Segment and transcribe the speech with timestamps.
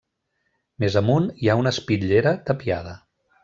[0.83, 2.99] Més amunt, hi ha una espitllera tapiada.